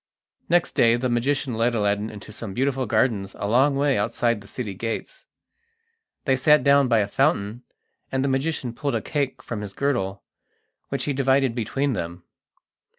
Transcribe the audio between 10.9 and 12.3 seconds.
he divided between them.